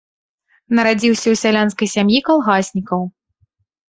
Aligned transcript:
Нарадзіўся 0.77 1.23
ў 1.23 1.35
сялянскай 1.41 1.89
сям'і 1.95 2.19
калгаснікаў. 2.31 3.05